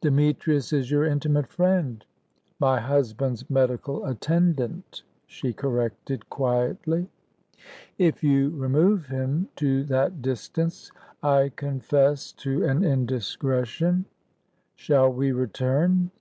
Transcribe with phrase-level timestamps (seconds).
[0.00, 2.04] "Demetrius is your intimate friend."
[2.60, 7.08] "My husband's medical attendant," she corrected quietly.
[7.98, 10.92] "If you remove him to that distance,
[11.24, 14.04] I confess to an indiscretion.
[14.76, 16.12] Shall we return?"